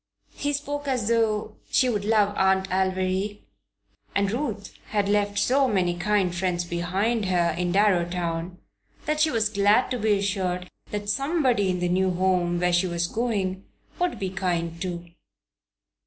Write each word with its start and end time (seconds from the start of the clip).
He 0.33 0.51
spoke 0.51 0.87
as 0.87 1.09
though 1.09 1.57
she 1.69 1.87
would 1.87 2.05
love 2.05 2.33
Aunt 2.35 2.67
Alviry, 2.71 3.43
and 4.15 4.31
Ruth 4.31 4.73
had 4.87 5.07
left 5.07 5.37
so 5.37 5.67
many 5.67 5.95
kind 5.95 6.33
friends 6.33 6.65
behind 6.65 7.25
her 7.25 7.51
in 7.55 7.71
Darrowtown 7.71 8.57
that 9.05 9.19
she 9.19 9.29
was 9.29 9.47
glad 9.47 9.91
to 9.91 9.99
be 9.99 10.17
assured 10.17 10.71
that 10.89 11.07
somebody 11.07 11.69
in 11.69 11.81
the 11.81 11.87
new 11.87 12.09
home 12.09 12.59
where 12.59 12.73
she 12.73 12.87
was 12.87 13.05
going 13.05 13.63
would 13.99 14.17
be 14.17 14.31
kind, 14.31 14.81
too. 14.81 15.07